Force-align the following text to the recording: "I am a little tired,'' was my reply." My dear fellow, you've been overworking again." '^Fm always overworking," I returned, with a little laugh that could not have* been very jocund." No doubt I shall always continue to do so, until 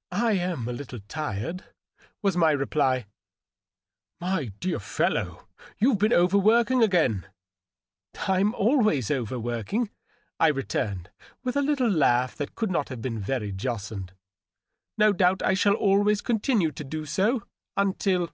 "I 0.26 0.32
am 0.32 0.66
a 0.66 0.72
little 0.72 0.98
tired,'' 1.06 1.62
was 2.22 2.36
my 2.36 2.50
reply." 2.50 3.06
My 4.20 4.46
dear 4.58 4.80
fellow, 4.80 5.46
you've 5.78 6.00
been 6.00 6.12
overworking 6.12 6.82
again." 6.82 7.26
'^Fm 8.12 8.52
always 8.54 9.12
overworking," 9.12 9.90
I 10.40 10.48
returned, 10.48 11.10
with 11.44 11.54
a 11.56 11.62
little 11.62 11.88
laugh 11.88 12.34
that 12.34 12.56
could 12.56 12.72
not 12.72 12.88
have* 12.88 13.00
been 13.00 13.20
very 13.20 13.52
jocund." 13.52 14.12
No 14.98 15.12
doubt 15.12 15.40
I 15.40 15.54
shall 15.54 15.74
always 15.74 16.20
continue 16.20 16.72
to 16.72 16.82
do 16.82 17.06
so, 17.06 17.44
until 17.76 18.30